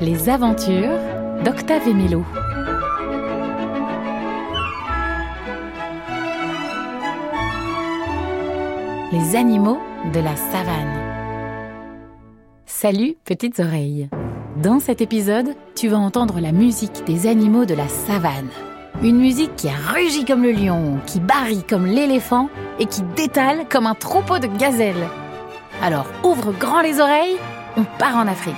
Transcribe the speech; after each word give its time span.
Les 0.00 0.28
aventures 0.30 0.96
d'Octave 1.44 1.86
et. 1.86 2.24
Les 9.12 9.36
animaux 9.36 9.78
de 10.14 10.20
la 10.20 10.34
savane. 10.36 10.72
Salut 12.64 13.16
petites 13.26 13.60
oreilles. 13.60 14.08
Dans 14.62 14.80
cet 14.80 15.02
épisode, 15.02 15.54
tu 15.74 15.88
vas 15.88 15.98
entendre 15.98 16.40
la 16.40 16.52
musique 16.52 17.04
des 17.06 17.26
animaux 17.26 17.66
de 17.66 17.74
la 17.74 17.88
savane. 17.88 18.48
Une 19.02 19.18
musique 19.18 19.56
qui 19.56 19.70
rugit 19.70 20.26
comme 20.26 20.42
le 20.42 20.52
lion, 20.52 20.98
qui 21.06 21.20
barille 21.20 21.64
comme 21.64 21.86
l'éléphant 21.86 22.50
et 22.78 22.84
qui 22.84 23.00
détale 23.16 23.66
comme 23.66 23.86
un 23.86 23.94
troupeau 23.94 24.38
de 24.38 24.46
gazelles. 24.46 25.08
Alors 25.82 26.04
ouvre 26.22 26.52
grand 26.52 26.82
les 26.82 27.00
oreilles, 27.00 27.38
on 27.78 27.84
part 27.98 28.16
en 28.16 28.26
Afrique. 28.26 28.54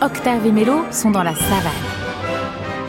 Octave 0.00 0.46
et 0.46 0.52
Mélo 0.52 0.84
sont 0.92 1.10
dans 1.10 1.24
la 1.24 1.34
savane. 1.34 1.72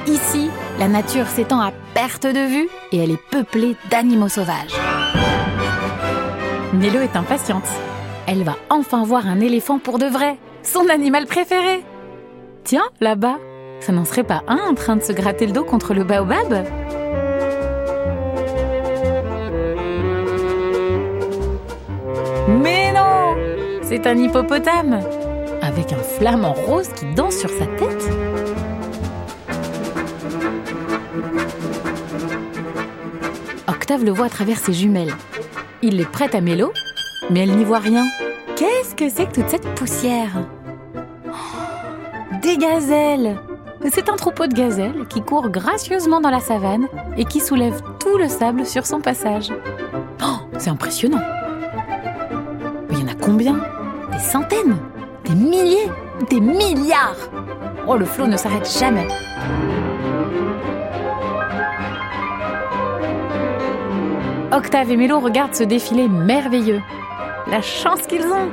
Ici, 0.06 0.52
la 0.78 0.88
nature 0.88 1.28
s'étend 1.28 1.62
à 1.62 1.72
perte 1.96 2.28
de 2.28 2.48
vue 2.48 2.70
et 2.92 3.00
elle 3.00 3.12
est 3.12 3.30
peuplée 3.32 3.76
d'animaux 3.90 4.30
sauvages. 4.30 4.78
Mélo 6.74 7.02
est 7.02 7.18
impatiente. 7.18 7.68
Elle 8.28 8.44
va 8.44 8.56
enfin 8.70 9.04
voir 9.04 9.28
un 9.28 9.42
éléphant 9.42 9.78
pour 9.78 10.00
de 10.00 10.06
vrai, 10.06 10.38
son 10.64 10.88
animal 10.88 11.26
préféré. 11.26 11.84
Tiens, 12.64 12.86
là-bas, 13.02 13.40
ça 13.82 13.92
n'en 13.92 14.06
serait 14.06 14.24
pas 14.24 14.42
un 14.48 14.60
en 14.70 14.74
train 14.74 14.96
de 14.96 15.02
se 15.02 15.12
gratter 15.12 15.48
le 15.48 15.52
dos 15.52 15.66
contre 15.66 15.94
le 15.94 16.06
baobab? 16.06 16.64
Mais 22.48 22.94
non 22.94 23.36
C'est 23.82 24.08
un 24.08 24.18
hippopotame 24.18 25.02
avec 25.62 25.92
un 25.92 25.98
flamant 25.98 26.54
rose 26.54 26.88
qui 26.96 27.06
danse 27.16 27.36
sur 27.36 27.50
sa 27.50 27.66
tête. 27.66 28.10
Octave 33.68 34.06
le 34.06 34.12
voit 34.12 34.28
à 34.28 34.30
travers 34.30 34.58
ses 34.58 34.72
jumelles. 34.72 35.14
Il 35.82 35.98
les 35.98 36.06
prête 36.06 36.36
à 36.36 36.42
Mélo, 36.42 36.72
mais 37.30 37.42
elle 37.42 37.56
n'y 37.56 37.64
voit 37.66 37.80
rien. 37.80 38.06
Qu'est-ce 38.56 38.96
que 38.96 39.10
c'est 39.10 39.26
que 39.26 39.42
toute 39.42 39.50
cette 39.50 39.68
poussière? 39.76 40.30
Oh, 41.28 42.38
Des 42.42 42.58
gazelles! 42.58 43.38
C'est 43.92 44.10
un 44.10 44.16
troupeau 44.16 44.46
de 44.46 44.54
gazelles 44.54 45.08
qui 45.10 45.22
court 45.24 45.50
gracieusement 45.50 46.22
dans 46.22 46.30
la 46.30 46.40
savane 46.40 46.88
et 47.18 47.26
qui 47.26 47.40
soulève 47.40 47.82
tout 48.00 48.18
le 48.18 48.28
sable 48.28 48.66
sur 48.66 48.86
son 48.86 49.02
passage. 49.02 49.52
Oh, 50.24 50.38
c'est 50.60 50.70
impressionnant. 50.70 51.22
Mais 52.90 52.98
il 52.98 53.02
y 53.02 53.04
en 53.04 53.12
a 53.12 53.16
combien? 53.16 53.60
Des 54.12 54.20
centaines 54.20 54.78
Des 55.26 55.34
milliers 55.34 55.90
Des 56.30 56.40
milliards! 56.40 57.30
Oh, 57.88 57.98
le 57.98 58.06
flot 58.06 58.28
ne 58.28 58.38
s'arrête 58.38 58.70
jamais 58.72 59.08
Octave 64.54 64.92
et 64.92 64.98
Mélo 64.98 65.20
regardent 65.22 65.56
ce 65.56 65.64
défilé 65.64 66.10
merveilleux. 66.10 66.82
La 67.48 67.62
chance 67.62 68.02
qu'ils 68.02 68.24
ont 68.24 68.52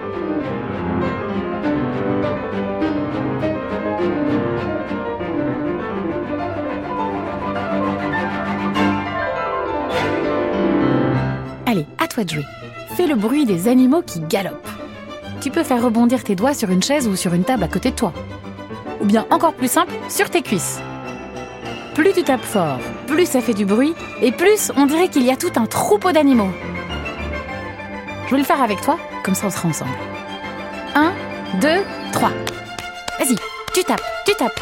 Allez, 11.67 11.85
à 11.99 12.07
toi 12.07 12.23
de 12.23 12.31
jouer. 12.31 12.45
Fais 12.95 13.09
le 13.09 13.17
bruit 13.17 13.45
des 13.45 13.67
animaux 13.67 14.03
qui 14.03 14.21
galopent. 14.21 14.69
Tu 15.41 15.51
peux 15.51 15.65
faire 15.65 15.83
rebondir 15.83 16.23
tes 16.23 16.37
doigts 16.37 16.55
sur 16.55 16.71
une 16.71 16.83
chaise 16.83 17.09
ou 17.09 17.17
sur 17.17 17.35
une 17.35 17.45
table 17.45 17.65
à 17.65 17.69
côté 17.69 17.91
de 17.91 17.97
toi. 17.97 18.13
Ou 19.01 19.05
bien 19.05 19.27
encore 19.31 19.55
plus 19.55 19.71
simple, 19.71 19.95
sur 20.09 20.31
tes 20.31 20.43
cuisses. 20.43 20.81
Plus 21.99 22.13
tu 22.13 22.23
tapes 22.23 22.45
fort, 22.45 22.79
plus 23.09 23.27
ça 23.27 23.41
fait 23.41 23.55
du 23.55 23.65
bruit, 23.65 23.93
et 24.23 24.31
plus 24.31 24.71
on 24.77 24.87
dirait 24.87 25.09
qu'il 25.09 25.25
y 25.25 25.33
a 25.33 25.37
tout 25.37 25.51
un 25.57 25.67
troupeau 25.67 26.13
d'animaux. 26.13 26.51
Je 28.27 28.31
vais 28.31 28.39
le 28.39 28.45
faire 28.45 28.63
avec 28.63 28.81
toi, 28.81 28.97
comme 29.25 29.35
ça 29.35 29.49
on 29.49 29.51
sera 29.51 29.69
ensemble. 29.69 29.91
1, 30.95 31.13
2, 31.61 31.69
3. 32.13 32.31
Vas-y, 33.19 33.35
tu 33.75 33.83
tapes, 33.83 34.01
tu 34.25 34.33
tapes. 34.37 34.61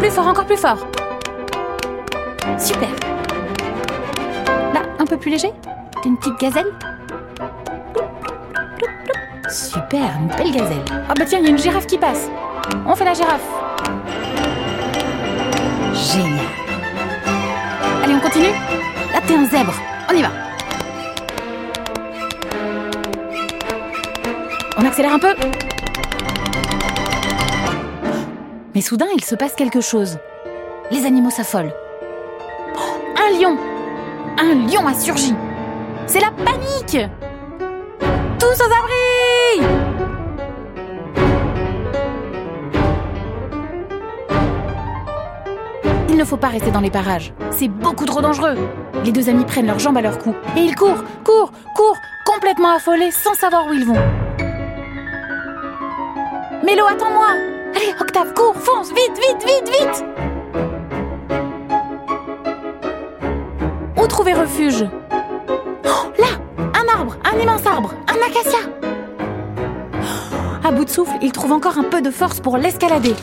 Plus 0.00 0.10
fort, 0.10 0.26
encore 0.26 0.46
plus 0.46 0.56
fort. 0.56 0.78
Super. 2.58 2.88
Là, 4.72 4.80
un 4.98 5.04
peu 5.04 5.18
plus 5.18 5.32
léger. 5.32 5.52
Une 6.06 6.16
petite 6.16 6.40
gazelle. 6.40 6.72
Super, 9.46 10.16
une 10.18 10.28
belle 10.38 10.52
gazelle. 10.52 10.84
Ah 11.06 11.12
bah 11.18 11.26
tiens, 11.26 11.40
il 11.40 11.44
y 11.44 11.48
a 11.48 11.50
une 11.50 11.58
girafe 11.58 11.86
qui 11.86 11.98
passe. 11.98 12.30
On 12.86 12.96
fait 12.96 13.04
la 13.04 13.12
girafe. 13.12 13.59
Génial. 16.12 16.44
Allez, 18.02 18.14
on 18.14 18.20
continue? 18.20 18.52
Là, 19.12 19.20
t'es 19.26 19.34
un 19.34 19.44
zèbre. 19.44 19.74
On 20.10 20.14
y 20.14 20.22
va. 20.22 20.30
On 24.76 24.84
accélère 24.84 25.14
un 25.14 25.18
peu. 25.20 25.34
Mais 28.74 28.80
soudain, 28.80 29.06
il 29.14 29.24
se 29.24 29.36
passe 29.36 29.54
quelque 29.54 29.80
chose. 29.80 30.18
Les 30.90 31.06
animaux 31.06 31.30
s'affolent. 31.30 31.72
Oh, 32.76 32.98
un 33.16 33.38
lion 33.38 33.56
Un 34.38 34.54
lion 34.66 34.86
a 34.88 34.94
surgi 34.94 35.34
C'est 36.06 36.20
la 36.20 36.30
panique 36.30 36.98
Tous 38.38 38.46
aux 38.46 38.72
abris 38.72 38.99
faut 46.30 46.36
pas 46.36 46.46
rester 46.46 46.70
dans 46.70 46.80
les 46.80 46.92
parages. 46.92 47.32
C'est 47.50 47.66
beaucoup 47.66 48.04
trop 48.04 48.20
dangereux. 48.20 48.56
Les 49.04 49.10
deux 49.10 49.28
amis 49.28 49.44
prennent 49.44 49.66
leurs 49.66 49.80
jambes 49.80 49.96
à 49.96 50.00
leur 50.00 50.16
cou 50.16 50.32
et 50.56 50.60
ils 50.60 50.76
courent, 50.76 51.02
courent, 51.24 51.50
courent, 51.74 51.98
complètement 52.24 52.70
affolés 52.76 53.10
sans 53.10 53.34
savoir 53.34 53.66
où 53.66 53.72
ils 53.72 53.84
vont. 53.84 53.98
Mélo, 56.64 56.84
attends-moi 56.86 57.26
Allez, 57.74 57.92
Octave, 58.00 58.32
cours, 58.34 58.54
fonce, 58.54 58.90
vite, 58.90 59.12
vite, 59.16 59.44
vite, 59.44 59.76
vite 59.76 60.04
Où 64.00 64.06
trouver 64.06 64.34
refuge? 64.34 64.82
Là 66.16 66.28
Un 66.58 66.96
arbre, 66.96 67.16
un 67.24 67.40
immense 67.40 67.66
arbre, 67.66 67.92
un 68.06 68.24
acacia 68.24 68.60
À 70.62 70.70
bout 70.70 70.84
de 70.84 70.90
souffle, 70.90 71.16
il 71.22 71.32
trouve 71.32 71.50
encore 71.50 71.76
un 71.76 71.84
peu 71.90 72.00
de 72.00 72.10
force 72.12 72.38
pour 72.38 72.56
l'escalader. 72.56 73.16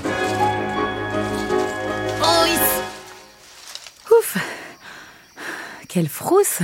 Quelle 5.97 6.09
frousse 6.09 6.61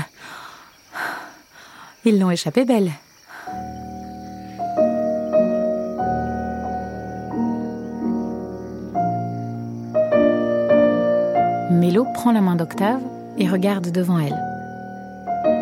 Ils 2.06 2.20
l'ont 2.20 2.30
échappé 2.30 2.66
belle. 2.66 2.92
Mélo 11.72 12.06
prend 12.14 12.32
la 12.32 12.42
main 12.42 12.56
d'Octave 12.56 13.02
et 13.40 13.50
regarde 13.50 13.92
devant 13.92 14.20
elle. 14.20 14.40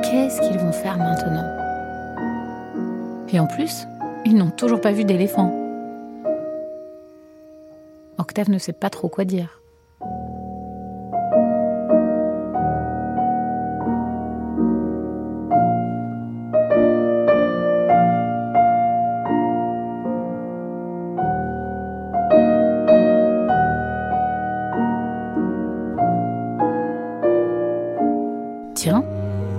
Qu'est-ce 0.03 0.41
qu'ils 0.41 0.59
vont 0.59 0.73
faire 0.73 0.97
maintenant? 0.97 1.47
Et 3.29 3.39
en 3.39 3.47
plus, 3.47 3.87
ils 4.25 4.35
n'ont 4.35 4.51
toujours 4.51 4.81
pas 4.81 4.91
vu 4.91 5.05
d'éléphant. 5.05 5.49
Octave 8.17 8.49
ne 8.49 8.57
sait 8.57 8.73
pas 8.73 8.89
trop 8.89 9.07
quoi 9.07 9.23
dire. 9.23 9.60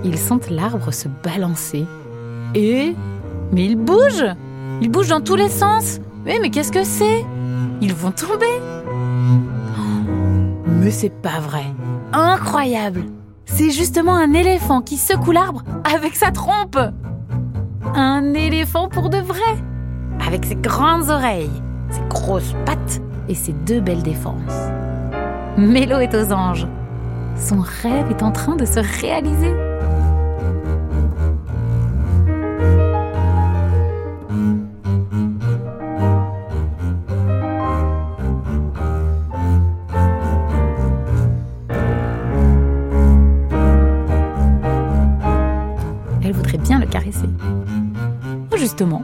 Ils 0.03 0.17
sentent 0.17 0.49
l'arbre 0.49 0.91
se 0.91 1.07
balancer. 1.23 1.85
Et 2.55 2.95
Mais 3.51 3.65
il 3.65 3.75
bouge 3.75 4.25
Il 4.81 4.89
bouge 4.89 5.07
dans 5.09 5.21
tous 5.21 5.35
les 5.35 5.49
sens 5.49 5.99
Mais, 6.25 6.39
mais 6.41 6.49
qu'est-ce 6.49 6.71
que 6.71 6.83
c'est? 6.83 7.25
Ils 7.81 7.93
vont 7.93 8.11
tomber 8.11 8.45
Oh, 9.77 9.81
Mais 10.67 10.91
c'est 10.91 11.09
pas 11.09 11.39
vrai 11.39 11.65
Incroyable 12.11 13.05
C'est 13.45 13.71
justement 13.71 14.13
un 14.15 14.33
éléphant 14.33 14.81
qui 14.81 14.97
secoue 14.97 15.31
l'arbre 15.31 15.63
avec 15.95 16.15
sa 16.15 16.31
trompe 16.31 16.77
Un 17.95 18.33
éléphant 18.33 18.87
pour 18.89 19.09
de 19.09 19.17
vrai 19.17 19.41
Avec 20.27 20.45
ses 20.45 20.55
grandes 20.55 21.09
oreilles, 21.09 21.49
ses 21.89 22.01
grosses 22.07 22.53
pattes 22.65 23.01
et 23.27 23.35
ses 23.35 23.53
deux 23.53 23.79
belles 23.79 24.03
défenses. 24.03 24.69
Mélo 25.57 25.97
est 25.99 26.13
aux 26.13 26.31
anges. 26.33 26.67
Son 27.37 27.61
rêve 27.61 28.09
est 28.09 28.23
en 28.23 28.31
train 28.31 28.55
de 28.55 28.65
se 28.65 28.79
réaliser. 29.01 29.53
Justement, 48.63 49.03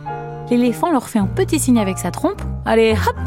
l'éléphant 0.49 0.89
leur 0.89 1.09
fait 1.09 1.19
un 1.19 1.25
petit 1.25 1.59
signe 1.59 1.81
avec 1.81 1.97
sa 1.97 2.11
trompe. 2.11 2.41
Allez, 2.63 2.93
hop 2.93 3.17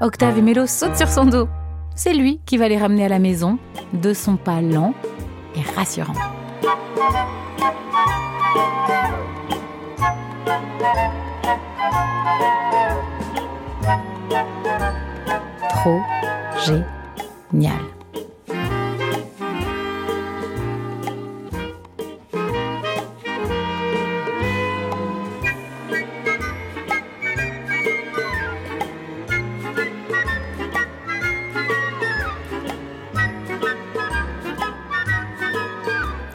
Octave 0.00 0.38
et 0.38 0.40
Mélo 0.40 0.68
sautent 0.68 0.96
sur 0.96 1.08
son 1.08 1.24
dos. 1.24 1.48
C'est 1.96 2.14
lui 2.14 2.40
qui 2.46 2.58
va 2.58 2.68
les 2.68 2.78
ramener 2.78 3.06
à 3.06 3.08
la 3.08 3.18
maison 3.18 3.58
de 3.92 4.14
son 4.14 4.36
pas 4.36 4.60
lent 4.60 4.94
et 5.56 5.62
rassurant. 5.74 6.14
Trop 15.70 16.00
génial. 17.52 17.93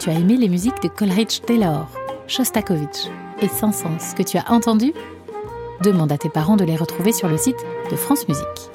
As 0.09 0.13
aimé 0.13 0.37
les 0.37 0.49
musiques 0.49 0.81
de 0.81 0.87
Coleridge 0.87 1.41
Taylor, 1.41 1.87
Shostakovich 2.25 3.11
et 3.43 3.47
Saint-Saëns 3.47 4.15
que 4.17 4.23
tu 4.23 4.37
as 4.37 4.51
entendues? 4.51 4.93
Demande 5.83 6.11
à 6.11 6.17
tes 6.17 6.29
parents 6.29 6.55
de 6.55 6.63
les 6.63 6.75
retrouver 6.75 7.11
sur 7.11 7.27
le 7.27 7.37
site 7.37 7.63
de 7.91 7.95
France 7.95 8.27
Musique. 8.27 8.71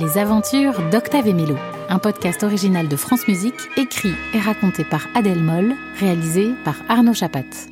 Les 0.00 0.16
aventures 0.16 0.80
d'Octave 0.90 1.26
et 1.26 1.34
un 1.90 1.98
podcast 1.98 2.42
original 2.42 2.88
de 2.88 2.96
France 2.96 3.28
Musique 3.28 3.68
écrit 3.76 4.14
et 4.32 4.40
raconté 4.40 4.82
par 4.82 5.06
Adèle 5.14 5.42
Moll, 5.42 5.74
réalisé 6.00 6.54
par 6.64 6.76
Arnaud 6.88 7.12
Chapat. 7.12 7.68